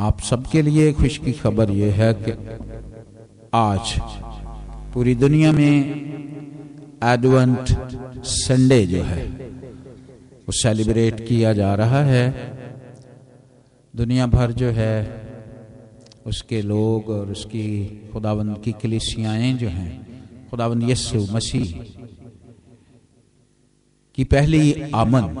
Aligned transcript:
आप 0.00 0.20
सबके 0.20 0.62
लिए 0.62 0.92
खुश 0.92 1.18
की 1.18 1.32
खबर 1.32 1.70
यह 1.70 1.94
है 1.94 2.14
कि 2.14 2.32
आज 3.54 4.00
पूरी 4.94 5.14
दुनिया 5.14 5.52
में 5.52 5.76
एडवेंट 7.04 7.66
संडे 8.24 8.86
जो 8.86 9.02
है, 9.02 9.26
वो 10.32 10.52
सेलिब्रेट 10.52 11.28
किया 11.28 11.52
जा 11.52 11.74
रहा 11.74 12.04
है। 12.04 12.56
दुनिया 13.96 14.26
भर 14.26 14.52
जो 14.52 14.70
है, 14.70 15.20
उसके 16.26 16.62
लोग 16.62 17.08
और 17.08 17.30
उसकी 17.30 17.86
खुदावंद 18.12 18.58
की 18.64 18.72
कलिसियाएँ 18.72 19.54
जो 19.54 19.68
हैं 19.68 19.90
खुदावंद 20.50 20.90
यस्सु 20.90 21.26
मसीह 21.32 21.72
की 24.14 24.24
पहली 24.24 24.82
आमद 24.94 25.38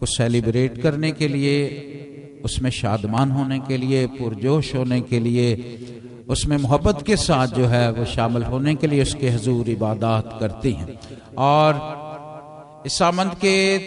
को 0.00 0.06
सेलिब्रेट 0.06 0.82
करने 0.82 1.12
के 1.12 1.28
लिए 1.28 1.68
उसमें 2.44 2.70
शादमान 2.70 3.30
होने 3.30 3.58
के 3.58 3.76
लिए, 3.76 4.06
पुरजोश 4.06 4.74
होने 4.74 5.00
के 5.00 5.20
लिए, 5.20 5.46
उसमें 6.28 6.56
मोहब्बत 6.56 7.02
के 7.06 7.16
साथ 7.16 7.46
जो 7.48 7.66
है 7.66 7.90
वो 7.92 8.04
शामिल 8.04 8.42
होने 8.42 8.74
के 8.74 8.86
लिए 8.86 9.02
उसके 9.02 9.28
हजूर 9.28 9.68
इबादत 9.68 10.36
करती 10.40 10.72
हैं। 10.72 10.98
और 11.38 12.82
इस 12.86 13.02
आमद 13.02 13.34
के 13.34 13.78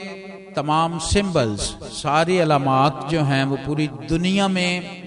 तमाम 0.54 1.00
सिंबल्स, 1.00 1.62
सारी 1.94 2.38
अलामत 2.38 3.08
जो 3.12 3.22
हैं 3.22 3.44
वो 3.46 3.56
पूरी 3.56 3.88
दुनिया 4.10 4.48
में 4.48 5.04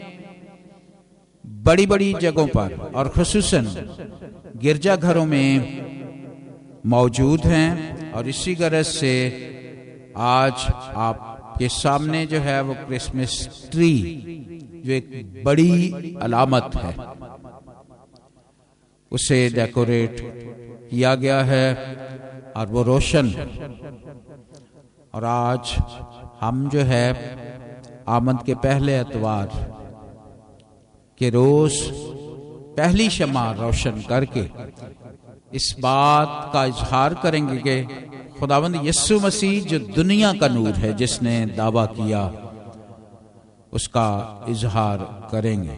बड़ी 1.44 1.86
बड़ी 1.86 2.14
जगहों 2.14 2.46
पर 2.46 2.92
और 2.94 3.08
खसूस 3.08 3.50
गिरजाघरों 4.56 5.26
में 5.26 5.52
मौजूद 6.86 7.40
हैं। 7.46 8.12
और 8.12 8.28
इसी 8.28 8.54
गरज 8.54 8.86
से 8.86 9.14
आज 10.16 10.54
आपके 11.56 11.68
सामने 11.72 12.26
जो 12.26 12.38
है 12.38 12.60
वो 12.62 12.74
क्रिसमस 12.86 13.34
ट्री 13.72 13.92
जो 14.84 14.92
एक 14.92 15.42
बड़ी 15.44 16.16
अलामत 16.22 16.76
है। 16.76 16.92
उसे 19.12 19.38
डेकोरेट 19.48 20.20
किया 20.90 21.14
गया 21.14 21.40
है 21.42 21.64
और 22.56 22.66
वो 22.66 22.82
रोशन। 22.82 23.32
और 25.14 25.24
आज 25.24 25.74
हम 26.40 26.68
जो 26.68 26.82
है 26.84 27.06
आमद 28.08 28.42
के 28.46 28.54
पहले 28.54 28.98
एतवार 29.00 29.48
के 31.18 31.30
रोज 31.30 31.80
पहली 32.76 33.08
शमा 33.10 33.50
रोशन 33.60 34.02
करके 34.08 34.44
इस 35.54 35.74
बात 35.80 36.50
का 36.52 36.64
इजहार 36.64 37.14
करेंगे 37.14 37.56
कि 37.58 38.05
खुदावंद 38.38 38.86
यस्सु 38.86 39.20
मसीह 39.20 39.64
जो 39.64 39.78
दुनिया 39.94 40.32
का 40.32 40.48
नूर 40.48 40.74
है 40.74 40.92
जिसने 40.96 41.34
दावा 41.56 41.84
किया 41.86 42.22
उसका 43.72 44.08
इजहार 44.48 44.98
करेंगे। 45.32 45.76